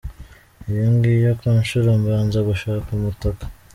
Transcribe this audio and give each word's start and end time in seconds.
Iyo 0.69 0.85
ngiye 0.93 1.29
ku 1.39 1.45
ishuri 1.61 1.87
mbanza 2.01 2.39
gushaka 2.49 2.87
umutaka. 2.97 3.43